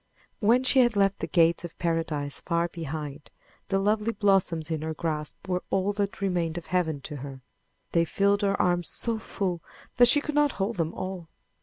[0.39, 3.29] When she had left the gates of Paradise far behind
[3.67, 7.43] the lovely blossoms in her grasp were all that remained of Heaven to her.
[7.91, 9.61] They filled her arms so full
[9.97, 11.29] that she could not hold them all.